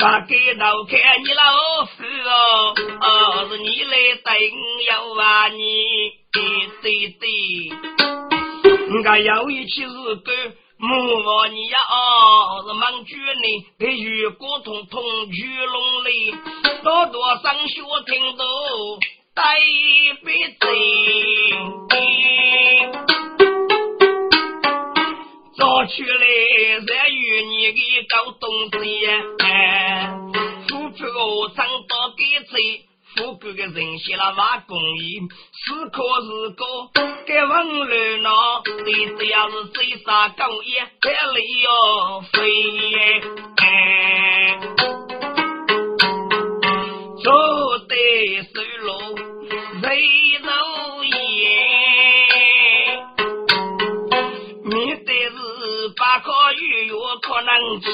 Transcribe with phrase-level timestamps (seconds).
[0.00, 4.32] 把街道看你老夫哦，哦是你来等
[4.88, 5.58] 要话你，
[6.32, 6.40] 对
[7.18, 7.28] 对，
[8.94, 10.32] 我家有一起是个
[10.78, 15.02] 木王你呀哦，是忙住呢，给雨果通通
[15.32, 16.32] 聚龙里，
[16.84, 18.44] 多多上学听到
[19.34, 19.42] 带
[20.24, 20.26] 笔
[20.60, 20.66] 字，
[25.58, 28.78] 早出来再与你的搞东西。
[30.96, 31.18] 这个
[31.54, 35.20] 长到给嘴，富贵的人写了瓦工艺，
[35.52, 36.64] 是可是个
[37.24, 42.36] 该问热闹，你只要是嘴上讲也太累哟，飞
[47.22, 47.26] 走
[47.86, 47.92] 得
[48.52, 48.88] 水路
[49.82, 49.86] 谁
[50.42, 50.48] 走
[57.16, 57.88] 可能吃。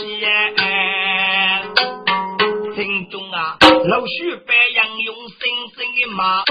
[2.74, 5.38] 心中啊，老许白杨用声
[5.76, 6.42] 声的骂，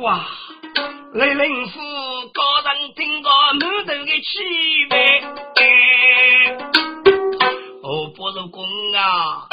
[0.00, 0.26] 哇！
[1.12, 1.80] 雷灵府
[2.32, 4.38] 高人听到满头的气
[4.90, 5.22] 味，
[7.82, 9.48] 哦，不如公啊，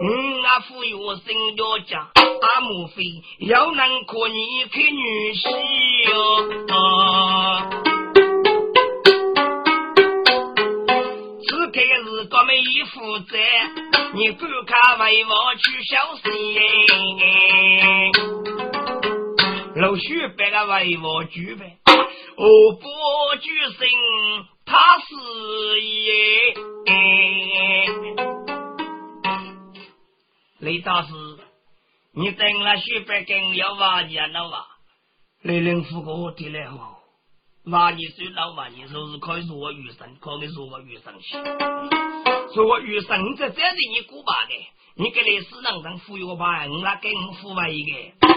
[0.00, 1.24] 嗯啊，富有生
[1.56, 2.10] 要家，
[2.42, 3.02] 阿莫非
[3.40, 5.48] 要能可你看女婿
[6.10, 7.95] 哟。
[11.76, 13.36] 开始哥们一负责，
[14.14, 16.62] 你不看为我去消失耶？
[19.74, 21.76] 老许别个为我举呗，
[22.38, 22.88] 我不
[23.42, 23.86] 举声，
[24.64, 26.54] 他是耶。
[30.60, 31.12] 雷大师，
[32.14, 34.66] 你等了许别跟要挖年了吧？
[35.42, 36.95] 雷灵富哥的来好。
[37.66, 41.34] 万你岁老万年，就是可以说我余生，可以说我余生去。
[42.54, 47.92] 说我余生在这里你过吧的，你给历史上上富有吧，我来给我富吧一个。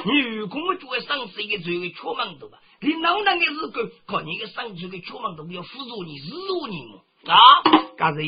[0.06, 7.38] 你如果我作为上司一个最为出门的吧，你老难的日个，靠你个上司给出门都要辅助你，日助你嘛啊？
[7.98, 8.22] 干子，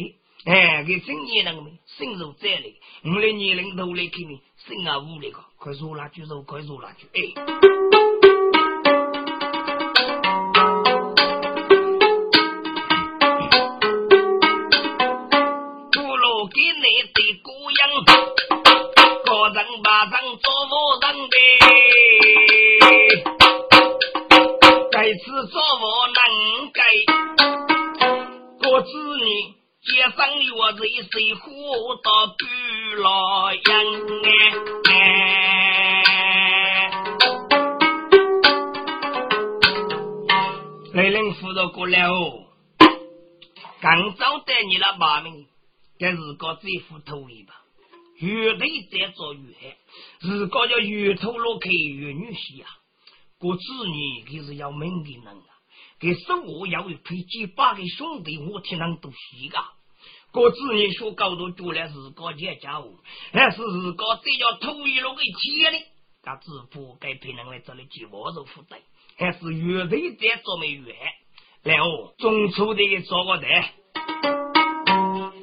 [0.46, 8.01] 哎，给青年人们深入这里，我的年龄都来给你生啊五那个，快说那句，说快说那句，哎。
[30.22, 32.46] 街上月子谁活到不
[33.02, 33.60] 老人
[34.88, 34.92] 哎？
[40.94, 42.46] 雷人扶着过来哦，
[43.82, 45.48] 刚找得你了把命，
[45.98, 47.56] 这是个最富头一吧。
[48.18, 48.60] 越头
[48.92, 49.76] 再做越害，
[50.20, 52.70] 如果叫越头落开越女婿啊，
[53.40, 55.50] 过子女他是要命的人啊，
[56.00, 59.58] 给生活要有推几百个兄弟，我听人都喜个。
[60.32, 62.98] 过子女说高头做了是个家家务，
[63.34, 65.80] 还是是个这叫头一落的钱呢？
[66.24, 68.80] 他只不该陪人来这里接我做负担，
[69.18, 69.90] 还是越头
[70.20, 71.16] 再做没越害，
[71.64, 73.48] 然后中秋的做个的，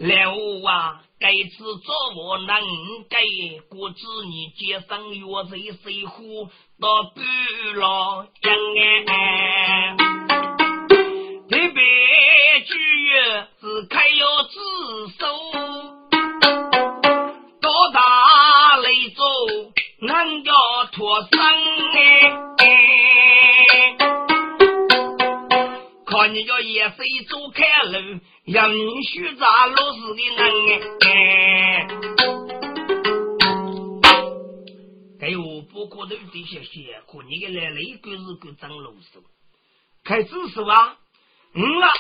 [0.01, 1.05] 然后啊。
[1.21, 2.61] 该次做我能
[3.11, 6.49] 给国子你街上药材水壶
[6.81, 7.25] 到半
[7.75, 8.29] 老人
[9.05, 10.18] 特
[13.89, 14.59] 开要自
[15.19, 15.27] 首，
[17.61, 19.23] 多大雷州
[20.01, 20.53] 能叫
[20.93, 21.29] 脱身
[26.07, 28.21] 看你叫叶飞走开路。
[28.45, 30.41] 让你学杂老师的能
[31.07, 31.87] 哎，
[35.21, 39.21] 给我不可能这些些，可你个来了一个是个张老师，
[40.03, 40.97] 开知识啊，
[41.53, 41.93] 嗯啊，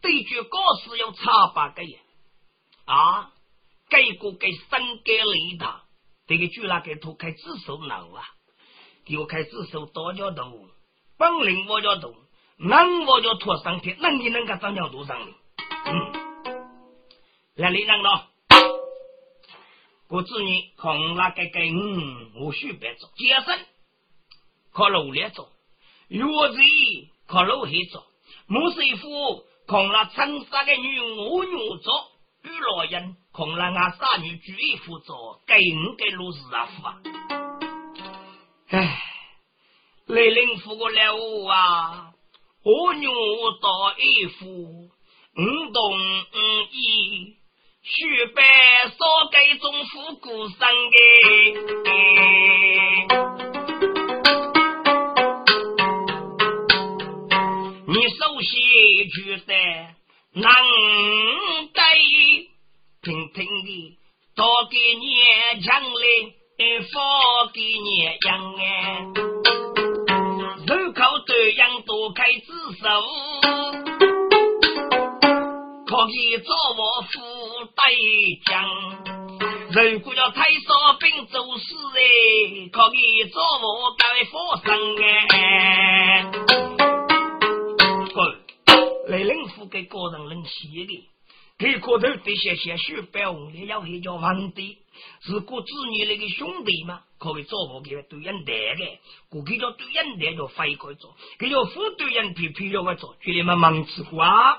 [0.00, 1.98] 对决高师要差八个月
[2.84, 3.32] 啊，
[3.88, 5.82] 给个给三个雷达，
[6.26, 8.24] 这个居然给他开自首难啊，
[9.04, 10.68] 给我开自首多叫多，
[11.18, 12.14] 本领我叫多，
[12.58, 15.32] 能我就拖上天，那你能个长脚多上的。
[15.86, 16.12] 嗯，
[17.56, 18.26] 来李能咯，
[20.08, 23.66] 我子女空拉盖盖，嗯，我许别做，接生。
[24.72, 25.48] 靠努力做，
[26.08, 26.58] 月子
[27.26, 28.06] 靠努力做，
[28.46, 31.92] 木师傅空拉长沙的女我女做，
[32.44, 36.94] 与老人空拉俺三女举一副做，给五给六十啊副啊，
[38.68, 39.02] 唉，
[40.06, 42.12] 雷林夫过来我啊。
[42.62, 43.06] 我女
[43.60, 44.90] 到一夫，五
[45.72, 46.36] 同五
[46.70, 47.36] 义，
[47.82, 48.42] 须拜
[48.88, 48.94] 少
[49.32, 50.96] 给中府过生的。
[57.88, 58.60] 你首先
[59.08, 59.52] 觉得
[60.32, 60.44] 能
[61.72, 61.80] 给
[63.02, 63.98] 平平的，
[64.34, 65.04] 多给你
[65.62, 66.00] 将来
[66.92, 66.94] 发
[67.52, 67.88] 给你
[68.26, 68.62] 养哎。
[70.66, 72.52] 人口这样多开支
[72.82, 72.84] 手，
[75.86, 77.14] 可以找我付
[77.76, 77.80] 代
[78.46, 78.52] 将。
[79.68, 81.98] 如果要太少兵做事哎，
[82.72, 84.66] 可以找我盖佛生
[85.32, 86.35] 哎。
[89.06, 89.18] 滚！
[89.18, 91.08] 雷灵府给个人人写的。
[91.58, 94.76] 给个头这些些书本，你要去叫皇帝，
[95.22, 97.00] 是过子女那个兄弟嘛？
[97.18, 99.00] 可以做我给对人带的，
[99.30, 104.58] 过去叫对人带就非可以做，给叫副对人皮皮要我做，觉得嘛忙吃瓜。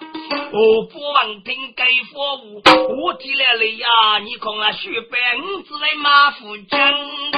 [0.52, 2.64] 我不忘听给货物，
[3.04, 4.18] 我提来了呀！
[4.24, 6.92] 你看啊，书本我只来马虎讲
[7.32, 7.38] 的。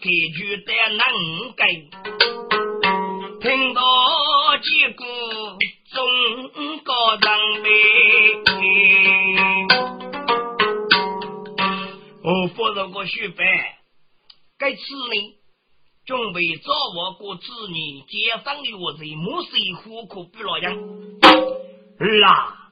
[0.00, 1.02] 此刻觉得能
[1.56, 1.62] 给，
[3.42, 3.82] 听到
[4.56, 4.64] 几
[4.94, 5.04] 个
[5.92, 5.98] 中
[6.78, 7.66] 国人呗。
[12.22, 13.46] 我不如个学班，
[14.58, 15.36] 该次呢，
[16.06, 20.72] 准备找我过子女，街上的我在木水户口不老样。
[21.98, 22.70] 儿啊，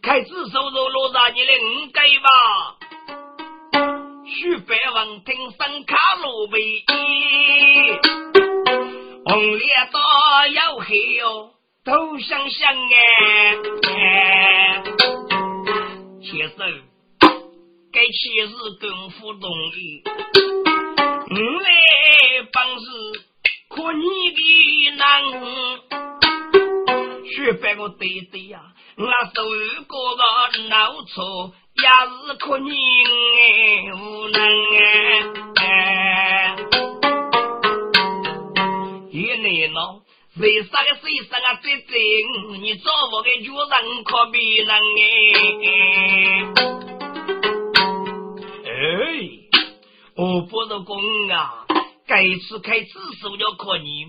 [0.00, 2.77] 开始收入落在你的五该吧。
[4.30, 6.84] 许百万听声卡路尾，
[9.24, 11.50] 红脸大又黑哟，
[11.82, 13.56] 都想想哎。
[16.22, 16.58] 先生，
[17.90, 18.48] 该七日
[18.78, 20.02] 功夫容易，
[21.30, 21.70] 我来
[22.52, 22.84] 帮事
[23.70, 24.04] 可你
[24.34, 25.02] 的难。
[27.24, 28.60] 许百个对对呀，
[28.98, 29.04] 我
[29.34, 29.42] 手
[29.88, 30.22] 过个
[30.68, 31.54] 脑错。
[31.78, 31.84] 也
[32.26, 32.70] 是可你
[33.92, 34.36] 无能
[35.54, 36.56] 哎，
[39.12, 40.00] 爷奶老
[40.40, 41.54] 为啥个谁生啊？
[41.62, 41.96] 这这，
[42.58, 45.80] 你找我的主人可别人哎。
[48.64, 48.70] 哎，
[50.16, 51.64] 我不是公啊，
[52.08, 52.88] 该次开次
[53.20, 54.04] 数要靠你，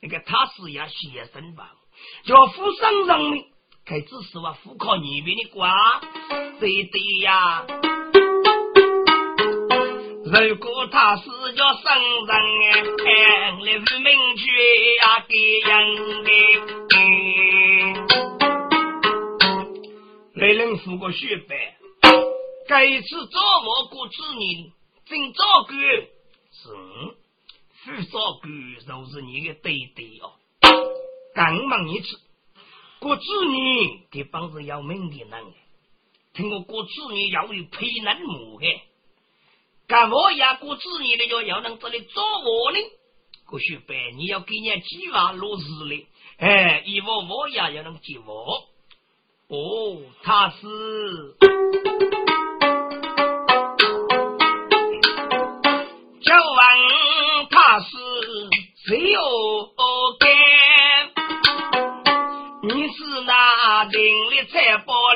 [0.00, 1.72] 那个他是要先生吧，
[2.24, 3.44] 叫富商人民。
[3.84, 6.00] 开只是我富靠你边的瓜，
[6.62, 7.66] 对对呀。
[10.24, 11.24] 如果他是
[11.56, 11.84] 叫圣
[12.24, 12.36] 人
[13.04, 14.06] 哎，来是名
[14.36, 14.46] 句
[14.98, 15.70] 呀给人
[16.22, 16.30] 的。
[20.34, 21.58] 来人付个血本，
[22.68, 24.70] 该次找我过子女，
[25.04, 25.72] 真照顾
[26.52, 26.68] 是，
[27.84, 28.46] 不照顾
[28.86, 30.30] 就是你的对对哦。
[31.34, 32.20] 刚忙一次。
[33.00, 35.52] 过子女给帮子要命的人，
[36.34, 38.66] 听我过子女要有配人母的，
[39.86, 42.78] 干我呀过子女的要要能这里做我呢？
[43.46, 46.06] 过去百你要给人计划落实嘞，
[46.38, 48.68] 哎，以后我呀要能接我。
[49.48, 50.66] 哦，他是，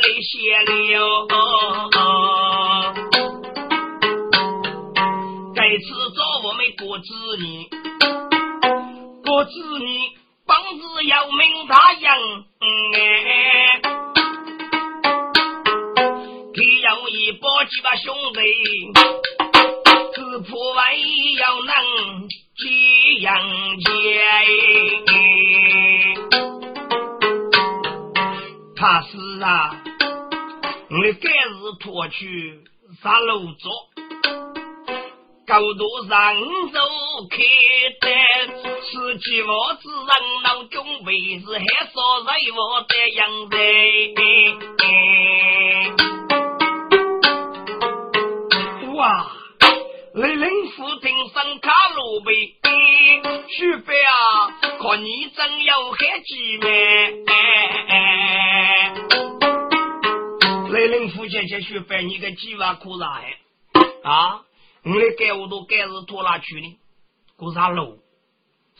[0.06, 1.26] 财宝里写了，
[5.52, 5.84] 该次
[6.14, 7.04] 找我们过子
[7.38, 7.68] 女，
[9.24, 9.86] 过子女
[10.46, 12.16] 帮子要命大样
[12.60, 12.64] 哎，
[16.54, 18.40] 给要一包几把兄弟，
[20.14, 21.74] 自破万一要能
[22.56, 22.64] 这
[23.22, 23.34] 样
[23.80, 23.86] 接。
[28.78, 29.74] 他是啊，
[30.88, 32.60] 我该是脱去
[33.02, 33.68] 啥路走，
[35.44, 36.34] 高度上
[36.72, 36.78] 走
[37.28, 37.36] 开
[38.00, 38.06] 的，
[38.84, 40.08] 是几我子人
[40.44, 43.56] 脑中为是还少在我的样子。
[48.94, 49.02] 哇，
[50.14, 52.32] 雷林府听上卡路贝，
[53.48, 54.14] 徐伯啊，
[54.78, 57.24] 可你真有黑几面？
[57.26, 58.55] 雷
[60.98, 63.36] 林夫姐姐去办你个计划可啥哎？
[64.02, 64.40] 啊，
[64.82, 66.78] 我的该我都该是拖拉去的，
[67.36, 67.98] 过啥路？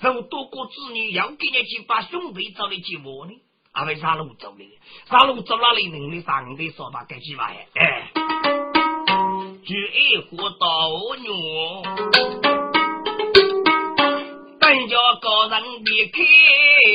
[0.00, 3.32] 受多过子女要给你去把兄弟找来接我呢？
[3.72, 4.64] 啊，为啥路走的？
[5.10, 7.68] 啥路走哪里能的上的说把该计划哎？
[7.74, 11.28] 哎，就爱护到女，
[14.58, 16.24] 本家高人的开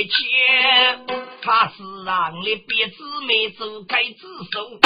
[0.09, 1.05] 钱，
[1.43, 4.79] 他是让你别姊妹走开子手，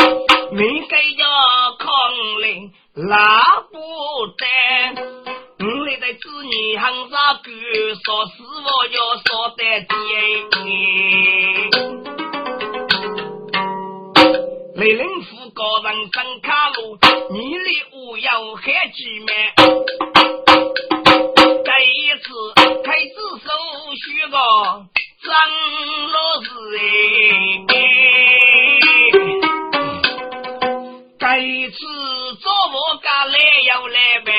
[0.54, 1.24] 没给家
[1.78, 1.88] 抗
[2.42, 3.78] 令拉不
[4.38, 4.46] 得。
[5.58, 5.66] 你
[5.98, 7.52] 的子女很少干，
[8.06, 8.34] 说死
[8.64, 9.60] 我要说得
[9.90, 9.92] 紧。
[14.76, 16.98] 雷人府高人生卡路，
[17.32, 19.28] 你的我要海几妹。
[21.66, 21.70] 第
[22.06, 22.24] 一次
[22.84, 23.10] 开始
[23.44, 23.48] 手
[23.96, 24.38] 续个
[25.36, 25.42] 张
[26.14, 26.80] 老师哎，
[31.20, 31.76] 这一次
[32.40, 33.38] 做我家来
[33.68, 34.32] 要来呗。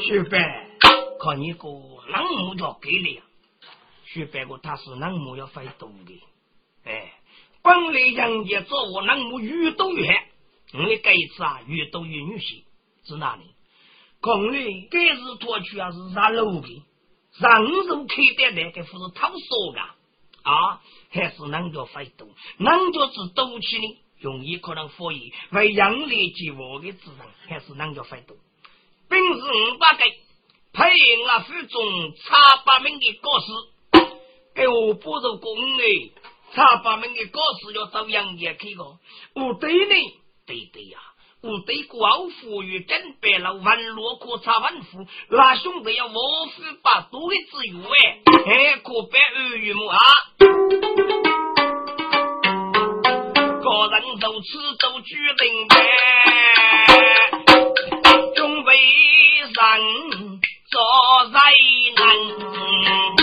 [0.00, 0.36] 徐白，
[1.18, 1.66] 看你个
[2.06, 3.20] 冷木叫给力。
[4.04, 6.22] 徐白个他是冷木要飞动的，
[6.84, 7.12] 哎，
[7.64, 10.14] 本来杨家做我冷木越多越好。
[10.74, 12.62] 你这一次啊，越多越女婿，
[13.08, 13.42] 是哪里？
[14.20, 16.84] 公里该是脱去啊，是上路的，
[17.38, 19.80] 上路开的那个不是偷说的
[20.42, 22.28] 啊，还是能叫飞动？
[22.58, 23.98] 能叫是多起呢？
[24.18, 25.20] 容易可能发现
[25.50, 28.36] 为杨烈及我的之人，还是能叫飞动？
[29.08, 30.04] 本是五百个，
[30.72, 33.46] 配应了府中差八名的高士，
[34.54, 36.12] 给我不如公呢。
[36.54, 38.84] 差八名的高士要到杨家去个，
[39.34, 39.94] 我对呢，
[40.44, 41.00] 对对呀，
[41.42, 47.82] 我对国富与真白了，万落可差万富，那兄弟要我府把多的资源
[48.46, 49.98] 哎，可别二月么啊？
[53.60, 55.74] 个人都此都决定呗。
[59.52, 60.80] 人做
[61.30, 61.38] 谁
[61.96, 63.21] 能？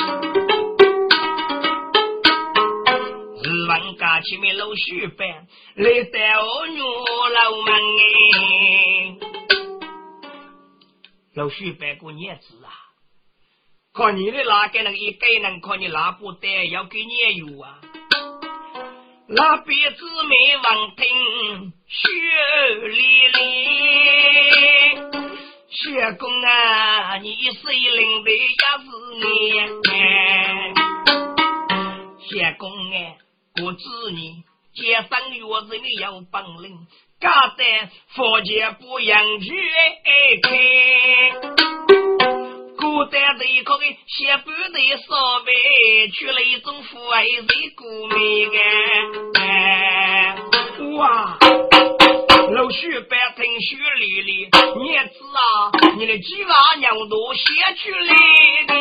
[4.21, 7.73] 前面老许班，来带我女老门
[8.33, 9.17] 哎。
[11.35, 12.71] 老许班过日子啊，
[13.93, 17.79] 看你的哪个能一个人看你哪不得要给你有啊？
[19.31, 22.09] 那辈子没忘听雪
[22.87, 23.37] 里里。
[25.69, 28.55] 谢公啊，你是一领的也是
[29.19, 29.21] 你。
[32.27, 33.18] 谢公哎，
[33.61, 36.87] 我知你接生月子你有本领，
[37.19, 39.51] 搞得佛界不养去
[40.43, 40.49] 开。
[42.77, 45.51] 古代这一个写不得少呗，
[46.13, 48.57] 娶了一种富爱人姑妹个。
[50.97, 51.37] 哇！
[52.51, 55.71] 老许白听许丽丽，你知啊？
[55.97, 57.43] 你的鸡娃娘都写
[57.75, 58.15] 出来
[58.67, 58.73] 的。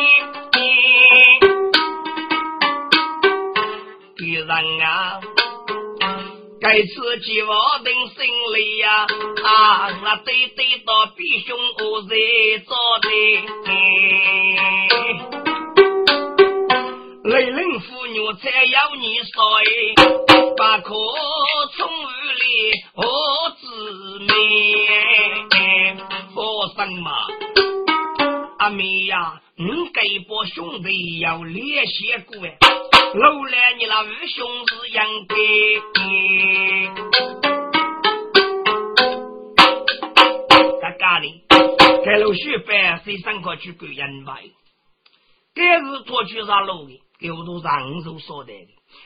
[4.19, 5.21] 敌人啊，
[6.59, 9.07] 该次鸡娃等心里呀，
[9.45, 12.17] 啊，那对对到弟兄我在
[12.65, 13.07] 做的。
[17.29, 19.33] 雷人妇女才要你说，
[20.57, 20.93] 把可
[21.77, 23.05] 从里我。
[26.75, 27.11] 什么？
[28.59, 32.57] 阿妹呀，你这波兄弟要联系过哎，
[33.11, 35.35] 老来你那二兄是应该。
[40.79, 41.41] 在家里，
[42.05, 42.35] 开路？
[42.35, 44.43] 学班，谁上课去管人脉？
[45.55, 48.53] 该是拖去上路的，给我都让手说的。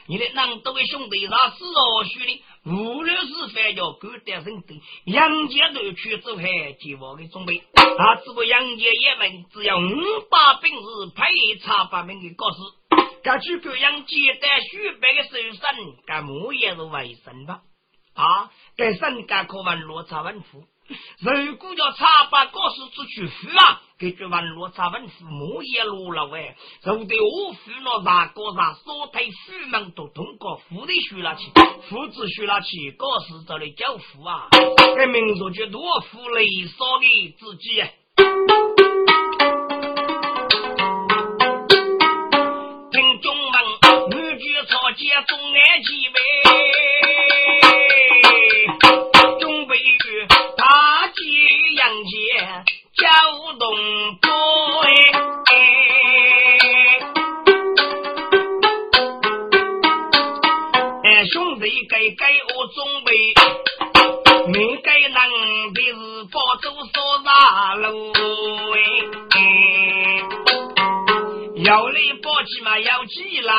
[0.08, 0.26] 你的？
[0.34, 2.42] 那么多位兄弟，他是何许呢？
[2.66, 7.26] 无论是犯要狗得人的，杨家都去走海计划的？
[7.30, 7.64] 准备。
[7.74, 9.82] 他这个杨家爷们只要五
[10.30, 12.34] 百兵士，配差八名的？
[12.36, 12.58] 高士。
[13.24, 15.72] 该去给杨家带许白的手上，
[16.06, 17.62] 该莫也是为生吧？
[18.16, 20.64] 啊，该身该可问落差万夫。
[21.22, 26.54] 如果叫查把高士出去富啊，给这万落差万夫莫也落了喂。
[26.84, 31.50] 就得我富了啥高啥，所推富门都通过富的学了去，
[31.90, 34.50] 富子学了去，高士这里叫富啊。
[34.98, 38.73] 这民族就多富了少的自己。
[45.14, 46.16] 草接中爱几位。
[52.96, 53.08] 叫
[53.58, 53.64] 动
[54.22, 54.28] 波
[61.04, 62.22] 哎，兄弟该该
[62.56, 63.10] 我准备，
[64.48, 65.18] 没该能
[65.74, 65.92] 的是
[66.32, 67.30] 保州烧茶
[67.76, 68.14] 路
[68.74, 68.78] 哎，
[71.66, 73.52] 要来保起嘛要几人，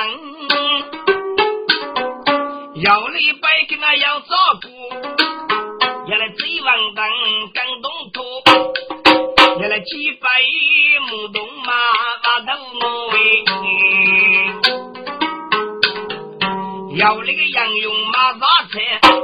[2.85, 4.69] 有你白给那要照顾，
[6.07, 7.03] 有来追王等
[7.55, 8.23] 跟东土，
[9.63, 10.29] 要来击败
[11.09, 11.73] 木东马
[12.23, 13.17] 把头我为。
[16.99, 18.79] 要那个杨勇马扎车，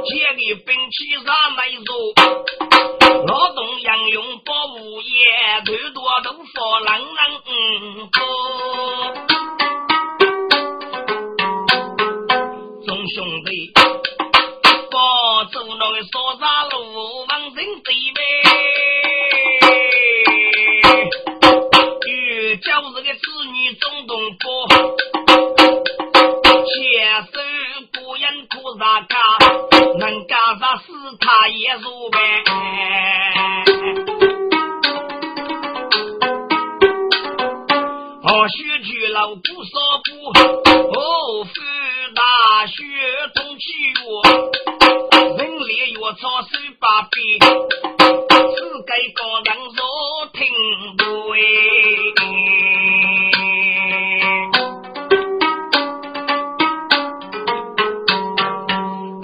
[0.05, 2.15] 借里兵器杀来入，
[3.27, 7.13] 劳动杨勇保五爷，头多都说冷冷。
[7.45, 8.09] 嗯
[13.13, 13.73] 兄弟，
[14.89, 16.73] 把走那个烧杀路
[17.27, 18.17] 往人对面，
[22.07, 22.09] 又
[22.55, 23.19] 叫这个子
[23.51, 24.43] 女总动坡，
[26.63, 26.71] 前
[27.33, 27.35] 手
[27.91, 29.19] 不言不杀干，
[29.97, 32.17] 能干啥死他也如白。
[38.23, 39.73] 我须去老姑说
[40.05, 40.09] 不，
[40.97, 41.01] 哦。
[42.67, 42.83] 雪
[43.33, 43.65] 都去，
[45.37, 46.47] 人脸月照手
[46.79, 49.79] 八边，只给高人若
[50.33, 50.39] 听
[50.97, 51.01] 不。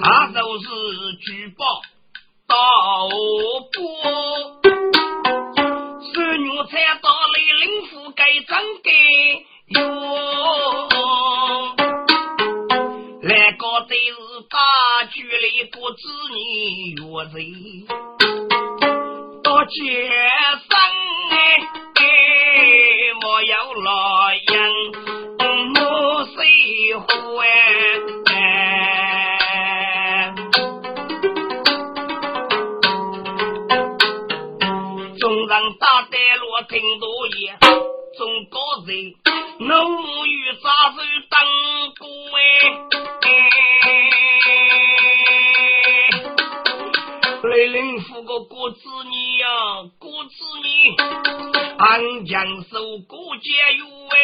[0.00, 0.64] 他就是
[1.20, 1.26] 举
[1.56, 1.60] 报
[2.46, 2.54] 到
[3.72, 3.76] 波，
[6.12, 8.50] 三月才到来，林府该张
[8.82, 8.90] 给。
[15.96, 16.02] 知
[16.34, 17.86] 你若人，
[19.42, 19.72] 到街
[20.68, 20.78] 上
[21.30, 21.34] 哎，
[23.24, 24.56] 我有老人，
[25.72, 26.36] 莫谁
[26.98, 27.06] 坏。
[35.18, 37.58] 众人大胆若听多言，
[38.16, 38.90] 总高人
[48.44, 48.78] 哥子
[49.10, 49.46] 你呀，
[49.98, 50.96] 哥子你，
[51.78, 53.84] 俺江州哥姐哟
[54.14, 54.16] 哎，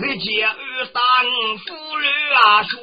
[0.00, 0.54] 你姐儿
[0.92, 1.28] 打你
[1.98, 2.04] 女
[2.34, 2.78] 阿叔，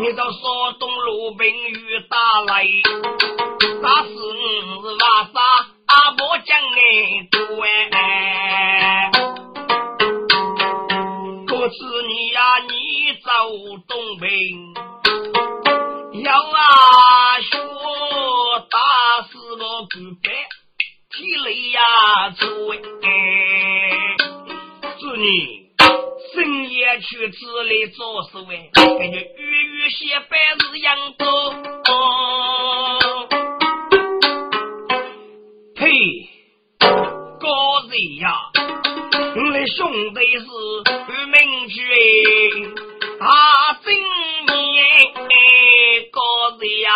[0.00, 0.40] 你到山
[0.80, 2.66] 东鲁滨遇打来，
[3.82, 4.86] 打死是
[5.86, 6.78] 阿婆讲哎
[7.30, 7.38] 多
[7.92, 9.10] 哎，
[11.46, 11.76] 哥子
[12.08, 13.28] 你呀，你走
[13.86, 14.26] 东北，
[16.22, 17.25] 幺啊。
[20.22, 20.30] 白，
[21.10, 21.80] 天雷呀
[22.38, 22.76] 子威。
[24.98, 25.26] 子女
[26.34, 31.24] 深夜去自立做事喂，感觉雨雨下白日阳光。
[35.76, 36.28] 呸，
[37.40, 38.26] 高人呀，
[39.34, 39.38] 你。
[39.50, 39.78] 的兄
[40.12, 41.34] 弟是不明
[41.68, 41.74] 觉
[43.18, 43.24] 大
[43.82, 43.86] 正
[44.44, 44.54] 面
[46.12, 46.18] 高
[46.58, 46.86] 人呀，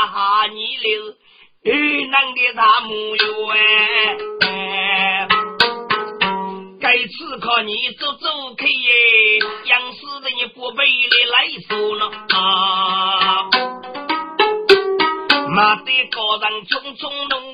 [0.53, 0.57] 你。
[0.77, 0.81] 的。
[1.63, 4.17] 云南的大木有哎，
[6.81, 13.45] 这次靠你走走开耶，央视的你不背的来收了啊，
[15.55, 17.50] 马的高人匆匆弄。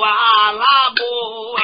[0.00, 0.64] 啊，啦
[0.96, 1.02] 不
[1.56, 1.62] 哎。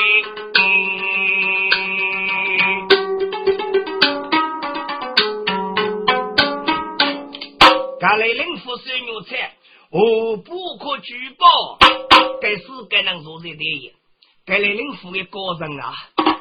[8.01, 9.55] 刚来领福收牛菜，
[9.91, 11.79] 我不可举报，
[12.41, 13.93] 该是该能做这点也。
[14.47, 15.95] 该来领福的高人啊，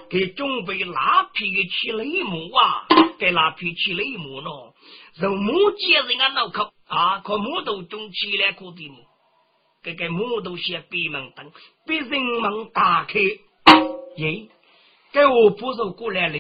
[0.10, 2.88] 给中备拉皮起雷幕啊，
[3.20, 4.50] 给拉皮起雷幕呢，
[5.22, 9.09] 肉木接人脑壳啊，可木头中起来可的木。
[9.82, 11.52] 这个木头像闭门灯
[11.86, 12.10] 被人
[12.42, 13.20] 门打开。
[14.18, 14.48] 咦
[15.12, 16.40] 给我扑走过来了。